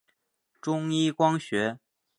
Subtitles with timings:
[0.59, 1.77] 中一光学。